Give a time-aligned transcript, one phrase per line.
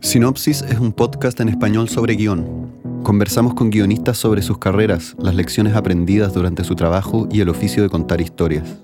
[0.00, 2.70] Sinopsis es un podcast en español sobre guion.
[3.02, 7.82] Conversamos con guionistas sobre sus carreras, las lecciones aprendidas durante su trabajo y el oficio
[7.82, 8.78] de contar historias.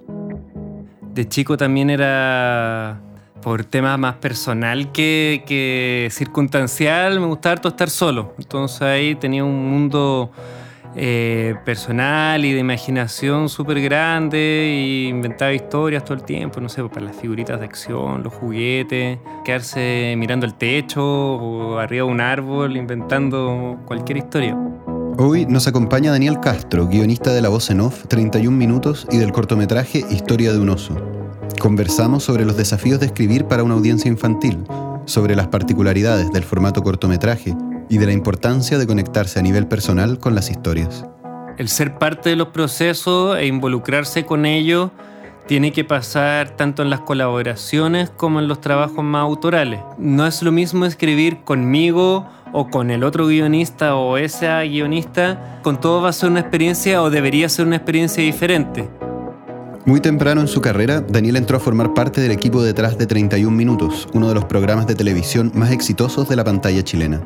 [1.15, 3.01] De chico también era
[3.43, 8.35] por temas más personal que, que circunstancial, me gustaba harto estar solo.
[8.39, 10.31] Entonces ahí tenía un mundo
[10.97, 16.83] eh, personal y de imaginación súper grande y inventaba historias todo el tiempo, no sé,
[16.85, 22.21] para las figuritas de acción, los juguetes, quedarse mirando el techo o arriba de un
[22.21, 24.57] árbol inventando cualquier historia.
[25.19, 29.33] Hoy nos acompaña Daniel Castro, guionista de La Voz en Off, 31 minutos y del
[29.33, 30.97] cortometraje Historia de un oso.
[31.61, 34.65] Conversamos sobre los desafíos de escribir para una audiencia infantil,
[35.05, 37.55] sobre las particularidades del formato cortometraje
[37.91, 41.05] y de la importancia de conectarse a nivel personal con las historias.
[41.59, 44.93] El ser parte de los procesos e involucrarse con ellos
[45.47, 49.81] tiene que pasar tanto en las colaboraciones como en los trabajos más autorales.
[49.99, 55.81] No es lo mismo escribir conmigo o con el otro guionista o esa guionista, con
[55.81, 58.89] todo va a ser una experiencia o debería ser una experiencia diferente.
[59.85, 63.51] Muy temprano en su carrera, Daniel entró a formar parte del equipo detrás de 31
[63.51, 67.21] Minutos, uno de los programas de televisión más exitosos de la pantalla chilena.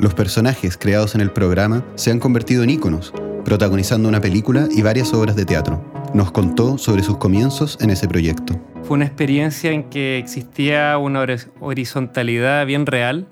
[0.00, 3.12] Los personajes creados en el programa se han convertido en íconos,
[3.44, 5.84] protagonizando una película y varias obras de teatro.
[6.14, 8.58] Nos contó sobre sus comienzos en ese proyecto.
[8.82, 11.26] Fue una experiencia en que existía una
[11.60, 13.26] horizontalidad bien real,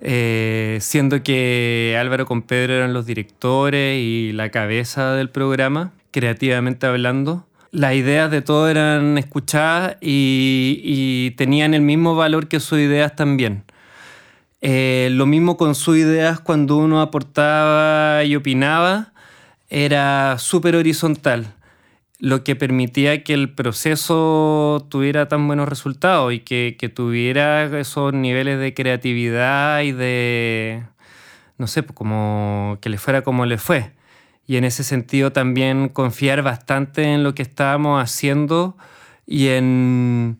[0.00, 6.86] eh, siendo que Álvaro con Pedro eran los directores y la cabeza del programa, creativamente
[6.86, 7.48] hablando.
[7.72, 13.64] Las ideas de todos eran escuchadas y tenían el mismo valor que sus ideas también.
[14.64, 19.12] Eh, lo mismo con sus ideas cuando uno aportaba y opinaba,
[19.68, 21.54] era súper horizontal,
[22.20, 28.12] lo que permitía que el proceso tuviera tan buenos resultados y que, que tuviera esos
[28.14, 30.84] niveles de creatividad y de,
[31.58, 33.92] no sé, pues como que le fuera como le fue.
[34.46, 38.76] Y en ese sentido también confiar bastante en lo que estábamos haciendo
[39.26, 40.38] y en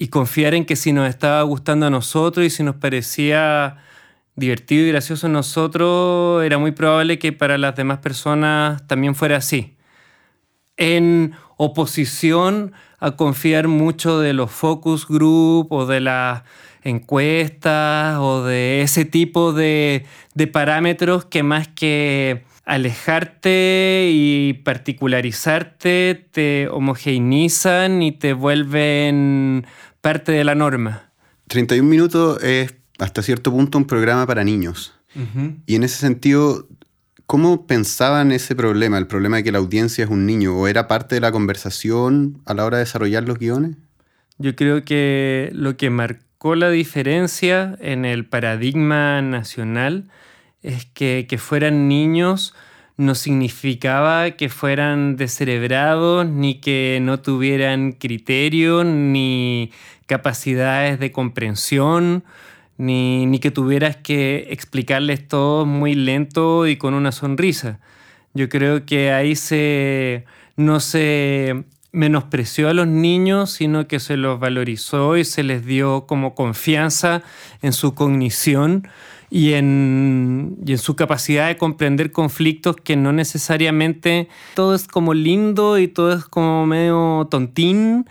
[0.00, 3.76] y confiar en que si nos estaba gustando a nosotros y si nos parecía
[4.34, 9.36] divertido y gracioso a nosotros, era muy probable que para las demás personas también fuera
[9.36, 9.76] así.
[10.78, 16.44] En oposición a confiar mucho de los focus group o de las
[16.82, 26.68] encuestas o de ese tipo de, de parámetros que más que alejarte y particularizarte te
[26.68, 29.66] homogeneizan y te vuelven
[30.00, 31.10] parte de la norma.
[31.48, 34.94] 31 minutos es hasta cierto punto un programa para niños.
[35.66, 36.68] Y en ese sentido,
[37.26, 40.56] ¿cómo pensaban ese problema, el problema de que la audiencia es un niño?
[40.56, 43.76] ¿O era parte de la conversación a la hora de desarrollar los guiones?
[44.38, 50.08] Yo creo que lo que marcó la diferencia en el paradigma nacional
[50.62, 52.54] es que, que fueran niños
[53.00, 59.72] no significaba que fueran descerebrados, ni que no tuvieran criterio, ni
[60.04, 62.24] capacidades de comprensión,
[62.76, 67.80] ni, ni, que tuvieras que explicarles todo muy lento y con una sonrisa.
[68.34, 74.38] Yo creo que ahí se, no se menospreció a los niños, sino que se los
[74.38, 77.22] valorizó y se les dio como confianza
[77.62, 78.86] en su cognición
[79.30, 85.14] y en, y en su capacidad de comprender conflictos que no necesariamente todo es como
[85.14, 88.06] lindo y todo es como medio tontín.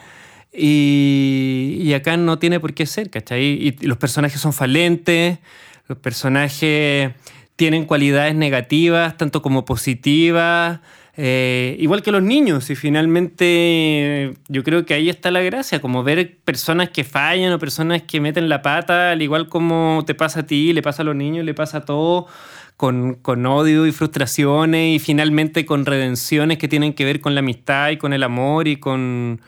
[0.51, 3.43] Y, y acá no tiene por qué ser, ¿cachai?
[3.43, 5.39] Y, y los personajes son falentes,
[5.87, 7.11] los personajes
[7.55, 10.79] tienen cualidades negativas, tanto como positivas,
[11.21, 16.01] eh, igual que los niños, y finalmente yo creo que ahí está la gracia, como
[16.01, 20.39] ver personas que fallan o personas que meten la pata, al igual como te pasa
[20.39, 22.31] a ti, le pasa a los niños, le pasa a todos,
[22.77, 27.39] con, con odio y frustraciones, y finalmente con redenciones que tienen que ver con la
[27.39, 29.41] amistad y con el amor y con,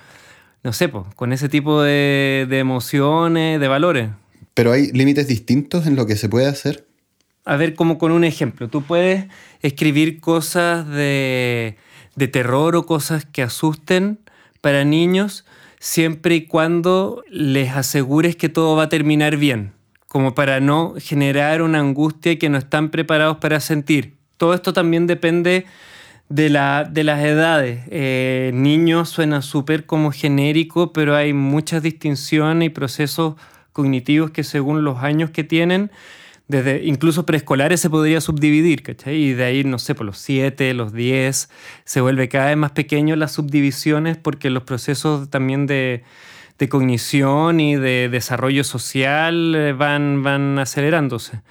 [0.63, 4.09] no sé, con ese tipo de, de emociones, de valores.
[4.53, 6.90] Pero hay límites distintos en lo que se puede hacer
[7.45, 9.25] a ver, como con un ejemplo, tú puedes
[9.61, 11.77] escribir cosas de,
[12.15, 14.19] de terror o cosas que asusten
[14.61, 15.45] para niños
[15.79, 19.73] siempre y cuando les asegures que todo va a terminar bien,
[20.07, 24.15] como para no generar una angustia que no están preparados para sentir.
[24.37, 25.65] Todo esto también depende
[26.29, 27.81] de, la, de las edades.
[27.89, 33.35] Eh, niños suena súper como genérico, pero hay muchas distinciones y procesos
[33.73, 35.91] cognitivos que según los años que tienen
[36.51, 39.15] desde incluso preescolares se podría subdividir, ¿cachai?
[39.15, 41.49] Y de ahí, no sé, por los 7, los 10,
[41.85, 46.03] se vuelve cada vez más pequeño las subdivisiones porque los procesos también de,
[46.69, 51.41] cognición y de desarrollo social eh, van, van acelerándose.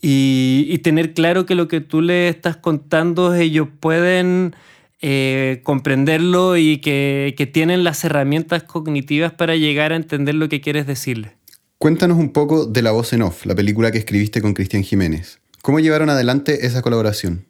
[0.00, 4.56] Y, tener claro que lo que tú le estás contando ellos pueden
[5.02, 10.62] eh, comprenderlo y que, que tienen las herramientas cognitivas para llegar a entender lo que
[10.62, 11.39] quieres decirle.
[11.82, 15.40] Cuéntanos un poco de La Voz en Off, la película que escribiste con Cristian Jiménez.
[15.62, 17.46] ¿Cómo llevaron adelante esa colaboración?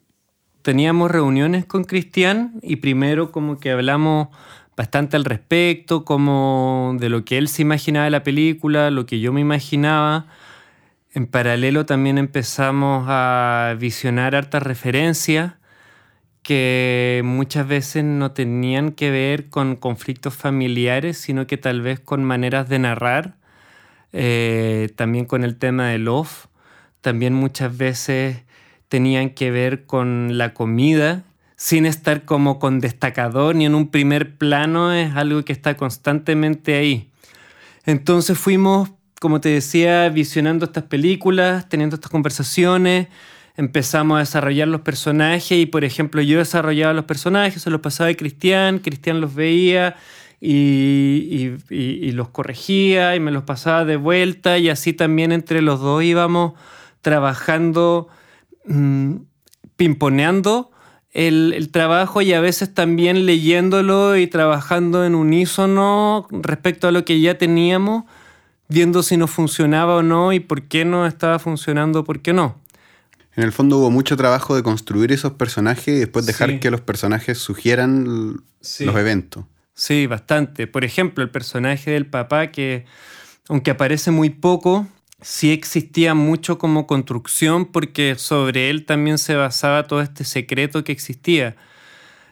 [0.61, 4.29] Teníamos reuniones con Cristian y primero como que hablamos
[4.77, 9.19] bastante al respecto, como de lo que él se imaginaba de la película, lo que
[9.19, 10.27] yo me imaginaba.
[11.11, 15.55] En paralelo también empezamos a visionar hartas referencias
[16.41, 22.23] que muchas veces no tenían que ver con conflictos familiares, sino que tal vez con
[22.23, 23.40] maneras de narrar,
[24.13, 26.47] eh, también con el tema del off,
[27.01, 28.43] también muchas veces
[28.87, 31.23] tenían que ver con la comida,
[31.55, 36.75] sin estar como con destacador ni en un primer plano, es algo que está constantemente
[36.75, 37.09] ahí.
[37.85, 43.07] Entonces fuimos, como te decía, visionando estas películas, teniendo estas conversaciones,
[43.55, 48.09] empezamos a desarrollar los personajes y, por ejemplo, yo desarrollaba los personajes, se los pasaba
[48.09, 49.95] a Cristian, Cristian los veía
[50.41, 56.03] y, los corregía y me los pasaba de vuelta y así también entre los dos
[56.03, 56.53] íbamos
[57.01, 58.09] trabajando
[58.65, 59.15] Mm,
[59.75, 60.69] pimponeando
[61.11, 67.19] el, trabajo y a veces también leyéndolo y trabajando en unísono respecto a lo que
[67.19, 68.03] ya teníamos,
[68.69, 72.55] viendo si nos funcionaba o no y por qué no estaba funcionando, por qué no.
[73.35, 76.81] En el fondo hubo mucho trabajo de construir esos personajes y después dejar que los
[76.81, 79.45] personajes sugieran los eventos.
[79.81, 80.67] Sí, bastante.
[80.67, 82.85] Por ejemplo, el personaje del papá que,
[83.49, 84.87] aunque aparece muy poco,
[85.21, 90.91] sí existía mucho como construcción porque sobre él también se basaba todo este secreto que
[90.91, 91.55] existía.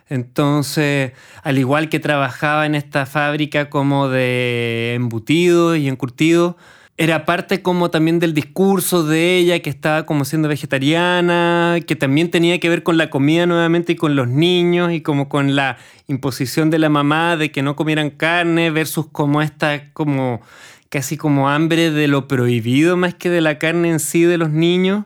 [0.09, 1.13] Entonces,
[1.43, 6.55] al igual que trabajaba en esta fábrica como de embutido y encurtido,
[6.99, 12.29] era parte como también del discurso de ella que estaba como siendo vegetariana, que también
[12.29, 15.77] tenía que ver con la comida nuevamente y con los niños y como con la
[16.07, 20.41] imposición de la mamá de que no comieran carne versus como esta como
[20.89, 24.49] casi como hambre de lo prohibido más que de la carne en sí de los
[24.49, 25.05] niños,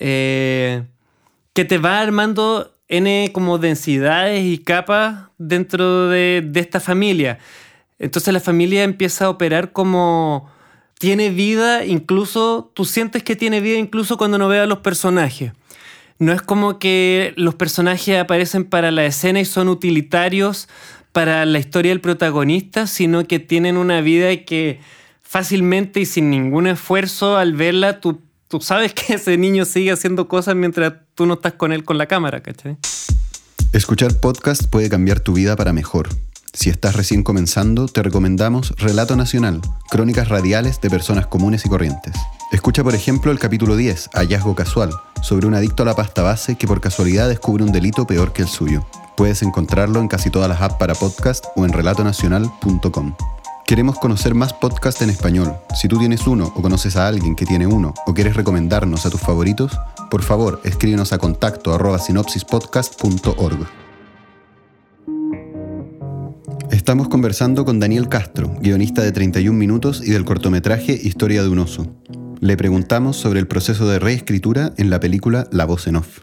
[0.00, 0.82] eh,
[1.52, 7.38] que te va armando N como densidades y capas dentro de, de esta familia.
[8.00, 10.57] Entonces la familia empieza a operar como
[10.98, 15.52] tiene vida, incluso tú sientes que tiene vida incluso cuando no veas a los personajes.
[16.18, 20.68] No es como que los personajes aparecen para la escena y son utilitarios
[21.12, 24.80] para la historia del protagonista, sino que tienen una vida que
[25.22, 28.20] fácilmente y sin ningún esfuerzo al verla, tú,
[28.60, 32.06] sabes que ese niño sigue haciendo cosas mientras tú no estás con él con la
[32.06, 32.76] cámara, ¿cachai?
[33.72, 36.08] Escuchar podcast puede cambiar tu vida para mejor.
[36.58, 42.16] Si estás recién comenzando, te recomendamos Relato Nacional, crónicas radiales de personas comunes y corrientes.
[42.50, 44.90] Escucha, por ejemplo, el capítulo 10, Hallazgo Casual,
[45.22, 48.42] sobre un adicto a la pasta base que por casualidad descubre un delito peor que
[48.42, 48.84] el suyo.
[49.16, 53.14] Puedes encontrarlo en casi todas las apps para podcast o en relatonacional.com.
[53.64, 55.54] Queremos conocer más podcasts en español.
[55.80, 59.10] Si tú tienes uno o conoces a alguien que tiene uno o quieres recomendarnos a
[59.10, 59.78] tus favoritos,
[60.10, 63.77] por favor escríbenos a contacto sinopsispodcast.org.
[66.70, 71.58] Estamos conversando con Daniel Castro, guionista de 31 minutos y del cortometraje Historia de un
[71.60, 71.86] oso.
[72.40, 76.20] Le preguntamos sobre el proceso de reescritura en la película La voz en off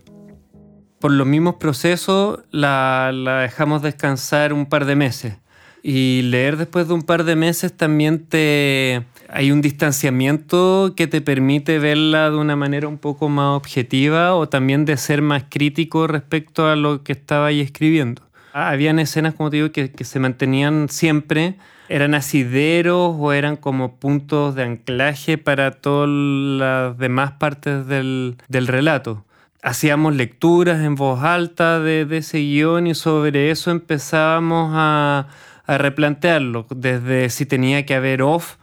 [1.05, 3.11] por los mismos procesos la,
[3.43, 5.35] dejamos descansar un par de meses.
[5.83, 9.05] Y leer después de un par de meses también te...
[9.29, 14.49] Hay un distanciamiento que te permite verla de una manera un poco más objetiva o
[14.49, 18.23] también de ser más crítico respecto a lo que estaba ahí escribiendo.
[18.57, 21.55] Ah, habían escenas, como te digo, que, se mantenían siempre,
[21.89, 28.67] eran asideros o eran como puntos de anclaje para todas las demás partes del, del
[28.67, 29.25] relato
[29.65, 35.27] hacíamos lecturas en voz alta de, ese guion y sobre eso empezábamos a,
[35.67, 38.57] replantearlo, desde si tenía que haber off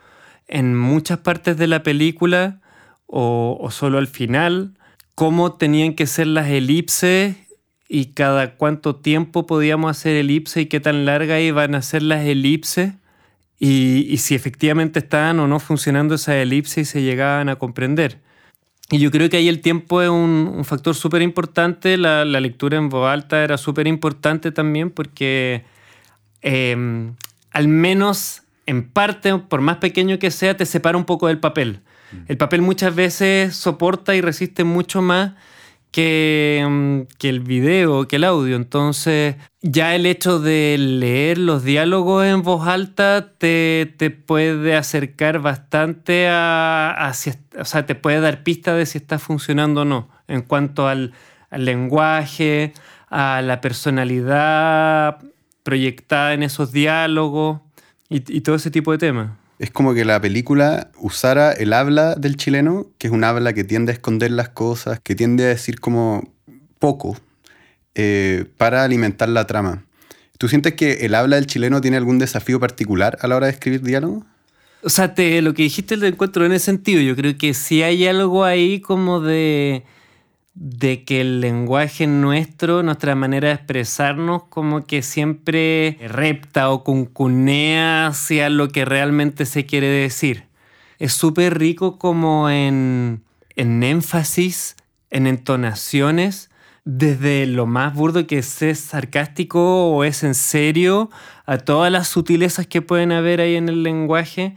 [0.46, 2.61] en muchas partes de la película
[3.08, 4.78] o, solo al final,
[5.16, 7.37] cómo tenían que ser las elipses
[7.94, 12.25] y cada cuánto tiempo podíamos hacer elipses y qué tan largas iban a ser las
[12.25, 12.94] elipses
[13.58, 18.18] y, y si efectivamente estaban o no funcionando esas elipses y se llegaban a comprender.
[18.90, 21.99] Y yo creo que ahí el tiempo es un, factor súper importante.
[21.99, 25.64] La, lectura en voz alta era súper importante también porque
[26.40, 27.14] em,
[27.50, 31.80] al menos en parte, por más pequeño que sea, te separa un poco del papel.
[32.12, 32.16] Mm.
[32.28, 35.32] El papel muchas veces soporta y resiste mucho más
[35.92, 38.56] que, mm, que, el video, que el audio.
[38.56, 45.40] Entonces, ya el hecho de leer los diálogos en voz alta te, te puede acercar
[45.40, 47.12] bastante a,
[47.61, 50.08] O sea, te puede dar pista de si está funcionando o no.
[50.28, 51.12] En cuanto al,
[51.50, 52.72] al lenguaje,
[53.11, 55.18] a la personalidad
[55.62, 57.61] proyectada en esos diálogos
[58.08, 59.41] y, y todo ese tipo de temas.
[59.62, 63.62] Es como que la película usara el habla del chileno, que es un habla que
[63.62, 66.33] tiende a esconder las cosas, que tiende a decir como
[66.81, 67.16] poco,
[67.95, 69.85] eh, para alimentar la trama.
[70.37, 73.52] ¿Tú sientes que el habla del chileno tiene algún desafío particular a la hora de
[73.52, 74.26] escribir diálogo?
[74.83, 77.00] O sea, te, lo que dijiste lo encuentro en ese sentido.
[77.00, 79.85] Yo creo que sí hay algo ahí como de
[80.54, 88.09] de que el lenguaje nuestro, nuestra manera de expresarnos, como que siempre repta o cuncunea
[88.09, 90.44] hacia lo que realmente se quiere decir.
[90.99, 93.23] Es súper rico como en,
[93.56, 94.76] en énfasis,
[95.11, 96.50] en entonaciones,
[96.85, 101.11] desde lo más burdo que es sarcástico o es en serio,
[101.47, 104.56] a todas las sutilezas que pueden haber ahí en el lenguaje,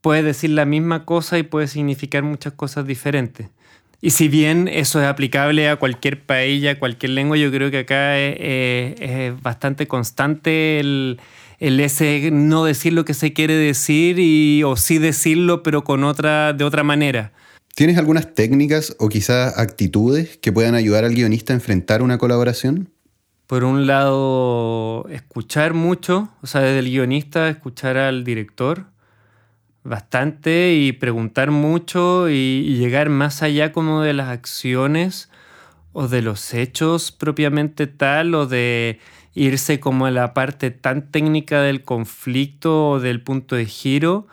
[0.00, 3.50] puede decir la misma cosa y puede significar muchas cosas diferentes.
[4.02, 7.80] Y si bien eso es aplicable a cualquier país, a cualquier lengua, yo creo que
[7.80, 11.18] acá es, bastante constante el,
[11.58, 16.54] ese no decir lo que se quiere decir y, o sí decirlo, pero con otra,
[16.54, 17.32] de otra manera.
[17.74, 22.88] ¿Tienes algunas técnicas o quizás actitudes que puedan ayudar al guionista a enfrentar una colaboración?
[23.46, 28.86] Por un lado, escuchar mucho, o sea, desde el guionista, escuchar al director
[29.84, 35.30] bastante y preguntar mucho y, llegar más allá como de las acciones
[35.92, 39.00] o de los hechos propiamente tal o de
[39.34, 44.26] irse como a la parte tan técnica del conflicto o del punto de giro,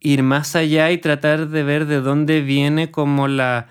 [0.00, 3.68] ir más allá y tratar de ver de dónde viene como la,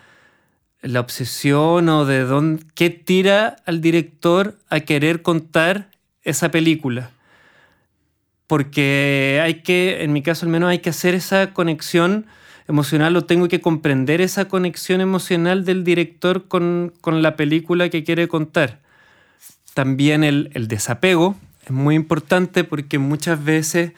[0.82, 5.90] la obsesión o de dónde, qué tira al director a querer contar
[6.24, 7.12] esa película
[8.54, 12.28] porque hay que, en mi caso al menos, hay que hacer esa conexión
[12.68, 18.28] emocional o tengo que comprender esa conexión emocional del director con, la película que quiere
[18.28, 18.80] contar.
[19.74, 23.94] También el, desapego es muy importante porque muchas veces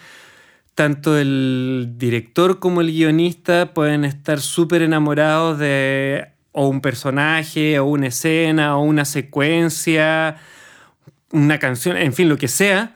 [0.74, 7.88] tanto el director como el guionista pueden estar súper enamorados de o un personaje, o
[7.88, 10.38] una escena, o una secuencia,
[11.33, 12.95] una canción, en fin, lo que sea,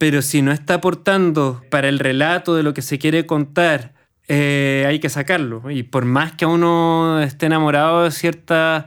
[0.00, 3.92] pero si no está aportando para el relato de lo que se quiere contar,
[4.28, 5.70] eh, hay que sacarlo.
[5.70, 8.86] Y por más que uno esté enamorado de ciertas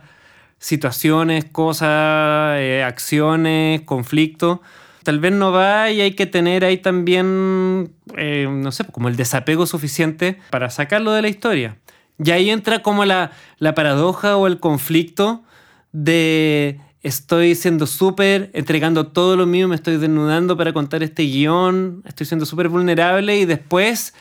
[0.58, 4.62] situaciones, cosas, eh, acciones, conflictos,
[5.04, 9.16] tal vez no va y hay que tener ahí también, eh, no sé, como el
[9.16, 11.78] desapego suficiente para sacarlo de la historia.
[12.18, 13.30] Y ahí entra como la,
[13.60, 15.44] la paradoja o el conflicto
[15.92, 22.02] de estoy siendo súper, entregando todo lo mío, me estoy desnudando para contar este guion,
[22.08, 24.14] estoy siendo súper vulnerable y después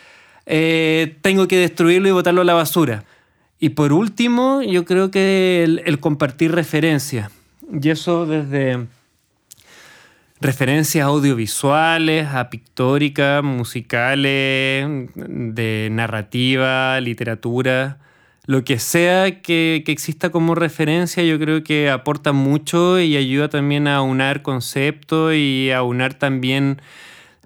[0.47, 3.05] eh, tengo que destruirlo y botarlo a la basura.
[3.61, 7.31] Y por último, yo creo que el, compartir referencias.
[7.73, 8.87] Y eso desde
[10.41, 17.99] referencias audiovisuales, a pictóricas, musicales, de narrativa, literatura
[18.45, 23.87] lo que sea que, exista como referencia, yo creo que aporta mucho y ayuda también
[23.87, 26.83] a unar conceptos y a unar también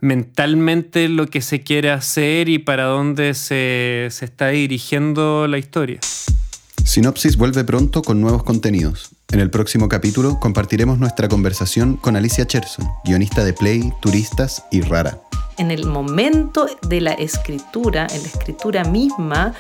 [0.01, 6.01] mentalmente lo que se quiere hacer y para dónde se, se está dirigiendo la historia.
[6.85, 9.11] Sinopsis vuelve pronto con nuevos contenidos.
[9.33, 14.81] En el próximo capítulo compartiremos nuestra conversación con Alicia Cherson, guionista de Play, Turistas y
[14.83, 15.19] Rara.
[15.59, 19.55] En el momento de la escritura, en la escritura misma,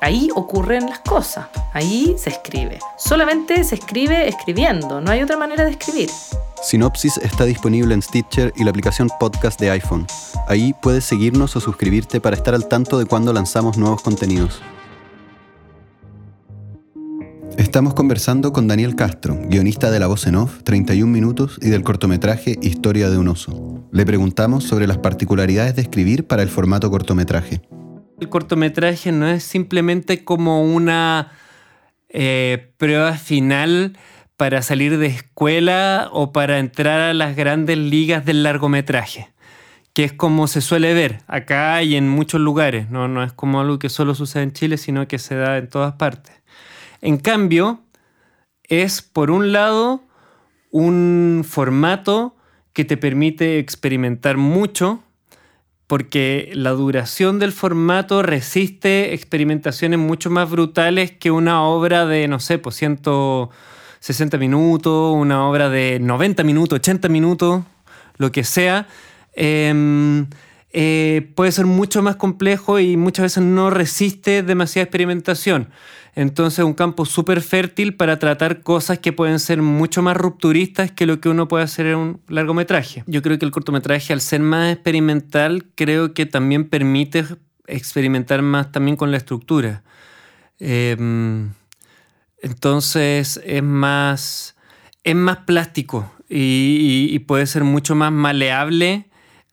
[0.00, 2.78] Ahí ocurren las cosas, ahí se escribe.
[2.98, 6.10] Solamente se escribe escribiendo, no hay otra manera de escribir.
[6.62, 10.06] Sinopsis está disponible en Stitcher y la aplicación podcast de iPhone.
[10.48, 14.60] Ahí puedes seguirnos o suscribirte para estar al tanto de cuando lanzamos nuevos contenidos.
[17.56, 21.82] Estamos conversando con Daniel Castro, guionista de La Voz en Off, 31 minutos y del
[21.82, 23.82] cortometraje Historia de un oso.
[23.92, 27.62] Le preguntamos sobre las particularidades de escribir para el formato cortometraje.
[28.20, 31.32] El cortometraje no es simplemente como una
[32.08, 33.98] eh, prueba final
[34.36, 39.32] para salir de escuela o para entrar a las grandes ligas del largometraje,
[39.92, 43.60] que es como se suele ver acá y en muchos lugares, no, no es como
[43.60, 46.34] algo que solo sucede en Chile, sino que se da en todas partes.
[47.02, 47.80] En cambio,
[48.62, 50.02] es por un lado
[50.70, 52.34] un formato
[52.72, 55.02] que te permite experimentar mucho
[55.86, 62.40] porque la duración del formato resiste experimentaciones mucho más brutales que una obra de, no
[62.40, 67.62] sé, pues 160 minutos, una obra de 90 minutos, 80 minutos,
[68.16, 68.88] lo que sea.
[69.34, 70.26] Em,
[70.78, 75.70] eh, puede ser mucho más complejo y muchas veces no resiste demasiada experimentación.
[76.14, 81.06] Entonces un campo súper fértil para tratar cosas que pueden ser mucho más rupturistas que
[81.06, 83.04] lo que uno puede hacer en un largometraje.
[83.06, 87.24] Yo creo que el cortometraje, al ser más experimental, creo que también permite
[87.66, 89.82] experimentar más también con la estructura.
[90.58, 91.52] Em,
[92.42, 94.56] entonces es más,
[95.04, 99.06] es más plástico y, puede ser mucho más maleable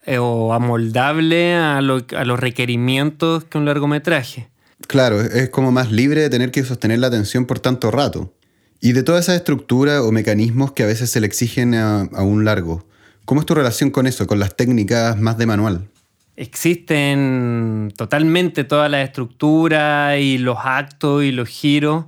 [0.06, 4.50] eh, o amoldable a los requerimientos que un largometraje.
[4.88, 8.34] Claro, es como más libre de tener que sostener la atención por tanto rato.
[8.82, 12.44] Y de toda esa estructura o mecanismos que a veces se le exigen a, un
[12.44, 12.86] largo,
[13.24, 15.88] ¿cómo es tu relación con eso, con las técnicas más de manual?
[16.36, 22.06] Existen totalmente todas las estructuras y los actos y los giros,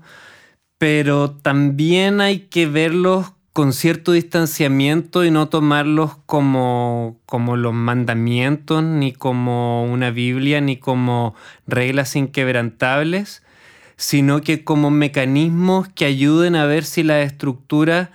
[0.78, 8.84] pero también hay que verlos con cierto distanciamiento y no tomarlos como, como los mandamientos,
[8.84, 11.36] ni como una Biblia, ni como
[11.66, 13.44] reglas inquebrantables,
[13.96, 18.10] sino que como mecanismos que ayuden a ver si las estructuras,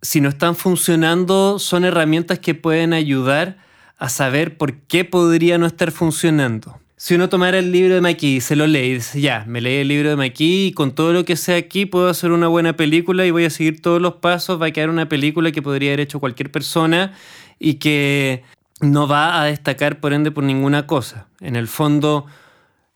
[0.00, 3.56] si no están funcionando, son herramientas que pueden ayudar
[3.98, 8.36] a saber por qué podría no estar funcionando si uno tomara el libro de Maki
[8.36, 10.94] y se lo lee y dice, ya, me leí el libro de Maki y con
[10.94, 14.00] todo lo que sé aquí puedo hacer una buena película y voy a seguir todos
[14.00, 17.12] los pasos, va a quedar una película que podría haber hecho cualquier persona
[17.58, 18.44] y que
[18.80, 21.26] no va a destacar por ende por ninguna cosa.
[21.40, 22.26] En el fondo,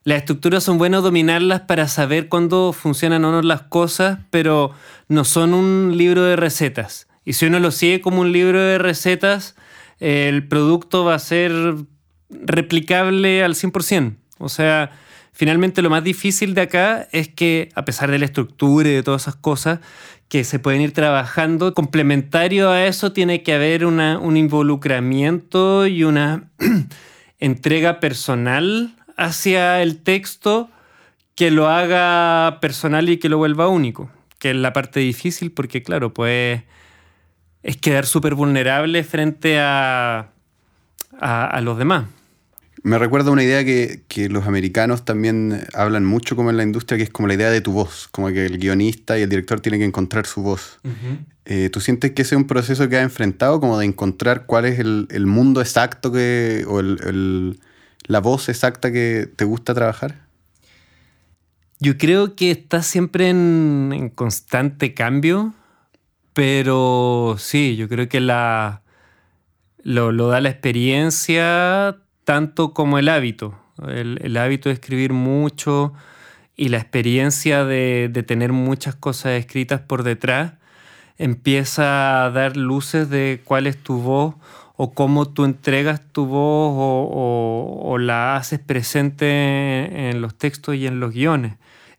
[0.05, 4.71] las estructuras son buenas dominarlas para saber cuándo funcionan o no las cosas, pero
[5.09, 7.09] no son un libro de recetas.
[7.25, 9.57] Y si uno lo sigue como un libro de recetas,
[9.99, 11.75] el producto va a ser
[12.31, 14.17] replicable al 100%.
[14.39, 14.91] O sea,
[15.33, 19.03] finalmente lo más difícil de acá es que, a pesar de la estructura y de
[19.03, 19.81] todas esas cosas
[20.29, 26.51] que se pueden ir trabajando, complementario a eso tiene que haber un involucramiento y una
[27.39, 30.71] entrega personal hacia el texto
[31.37, 35.83] que lo haga personal y que lo vuelva único, que es la parte difícil porque,
[35.83, 36.63] claro, pues
[37.63, 40.33] es quedar súper vulnerable frente a,
[41.21, 42.07] a los demás.
[42.87, 47.03] Me recuerda una idea que, los americanos también hablan mucho como en la industria, que
[47.03, 49.81] es como la idea de tu voz, como que el guionista y el director tienen
[49.81, 50.79] que encontrar su voz.
[51.47, 54.67] Eh, ¿Tú sientes que ese es un proceso que ha enfrentado, como de encontrar cuál
[54.67, 60.21] es el, mundo exacto que, o la voz exacta que te gusta trabajar?
[61.81, 65.55] Yo creo que está siempre en, constante cambio,
[66.35, 68.83] pero sí, yo creo que la,
[69.87, 73.55] lo, lo da la experiencia tanto como el hábito.
[73.87, 75.93] El, hábito de escribir mucho
[76.57, 80.55] y la experiencia de, tener muchas cosas escritas por detrás
[81.19, 84.35] empieza a dar luces de cuál es tu voz
[84.77, 90.99] o cómo tú entregas tu voz o, la haces presente en los textos y en
[90.99, 91.55] los guiones.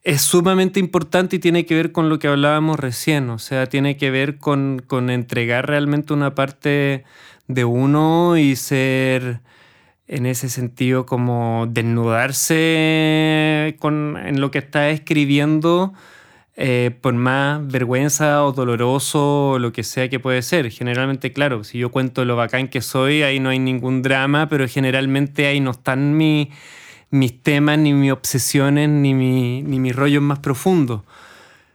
[0.07, 3.97] Es sumamente importante y tiene que ver con lo que hablábamos recién, o sea, tiene
[3.97, 7.03] que ver con, con entregar realmente una parte
[7.47, 9.41] de uno y ser
[10.07, 15.93] en ese sentido como desnudarse con, en lo que está escribiendo
[16.55, 20.71] eh, por más vergüenza o doloroso o lo que sea que puede ser.
[20.71, 24.69] Generalmente, claro, si yo cuento lo bacán que soy, ahí no hay ningún drama, pero
[24.69, 26.47] generalmente ahí no están mis
[27.41, 31.01] temas, ni mis obsesiones, ni, mi, ni mis rollos más profundos.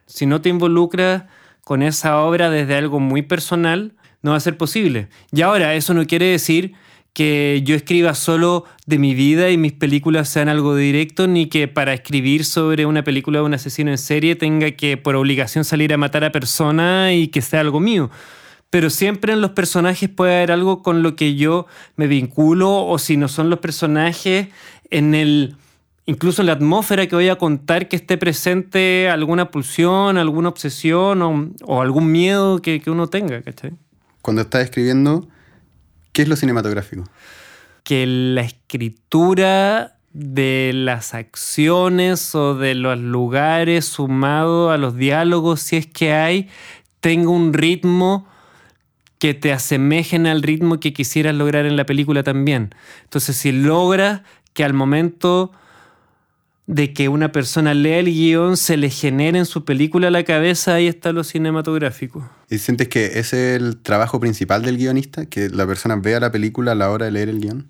[0.07, 1.25] Si no te involucras
[1.65, 5.09] con esa obra desde algo muy personal, no va a ser posible.
[5.33, 6.75] Y ahora, eso no quiere decir
[7.13, 11.69] que yo escriba solo de mi vida y mis películas sean algo directo, ni que
[11.69, 15.93] para escribir sobre una película de un asesino en serie tenga que por obligación salir
[15.93, 18.11] a matar a persona y que sea algo mío.
[18.71, 21.67] Pero siempre en los personajes puede haber algo con lo que yo
[21.97, 24.49] me vinculo, o si no son los personajes,
[24.93, 25.57] en el
[26.07, 31.55] incluso en la atmósfera que voy a contar que esté presente alguna pulsión, alguna obsesión
[31.65, 33.73] o, algún miedo que, que uno tenga, ¿cachai?
[34.21, 35.29] Cuando estás escribiendo,
[36.13, 37.05] ¿Qué es lo cinematográfico?
[37.85, 45.77] Que la escritura de las acciones o de los lugares sumado a los diálogos, si
[45.77, 46.51] es que hay,
[47.01, 48.29] tenga un ritmo
[49.19, 52.75] que te asemejen al ritmo que quisieras lograr en la película también.
[53.05, 54.21] Entonces, si logras
[54.53, 55.53] que al momento
[56.67, 60.25] de que una persona lea el guion, se le genere en su película a la
[60.25, 62.29] cabeza, ahí está lo cinematográfico.
[62.49, 65.27] ¿Y sientes que ese es el trabajo principal del guionista?
[65.27, 67.69] ¿Que la persona vea la película a la hora de leer el guion?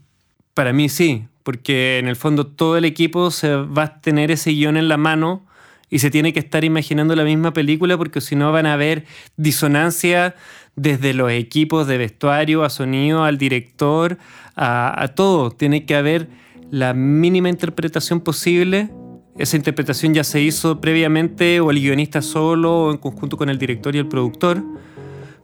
[0.54, 4.50] Para mí sí, porque en el fondo todo el equipo se va a tener ese
[4.50, 5.46] guion en la mano
[5.88, 9.04] y se tiene que estar imaginando la misma película porque si no van a haber
[9.36, 10.34] disonancia
[10.76, 14.18] desde los equipos de vestuario, a sonido, al director,
[14.54, 15.50] a, a todo.
[15.50, 16.28] Tiene que haber
[16.72, 18.90] la mínima interpretación posible.
[19.36, 23.58] Esa interpretación ya se hizo previamente o el guionista solo o en conjunto con el
[23.58, 24.64] director y el productor.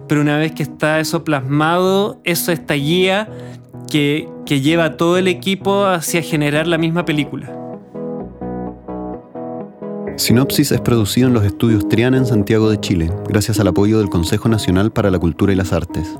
[0.08, 3.28] Pero una vez que está eso plasmado, eso esta guía
[3.90, 7.54] que, que lleva a todo el equipo hacia generar la misma película.
[10.16, 14.08] Sinopsis es producido en los estudios Triana en Santiago de Chile, gracias al apoyo del
[14.08, 16.18] Consejo Nacional para la Cultura y las Artes.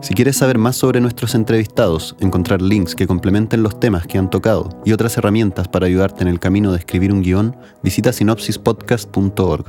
[0.00, 4.28] Si quieres saber más sobre nuestros entrevistados, encontrar links que complementen los temas que han
[4.30, 9.64] tocado y otras herramientas para ayudarte en el camino de escribir un guion, visita sinopsispodcast.org.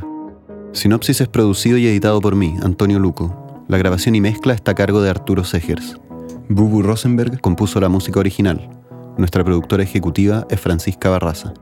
[0.73, 3.63] Sinopsis es producido y editado por mí, Antonio Luco.
[3.69, 5.97] La grabación y mezcla está a cargo de Arturo Segers.
[6.49, 8.69] Bubu Rosenberg compuso la música original.
[9.17, 11.53] Nuestra productora ejecutiva es Francisca Barraza.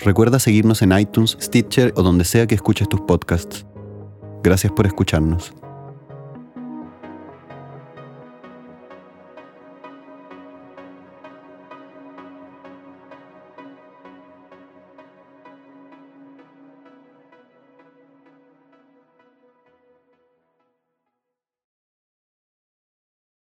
[0.00, 3.64] Recuerda seguirnos en iTunes, Stitcher o donde sea que escuches tus podcasts.
[4.42, 5.54] Gracias por escucharnos.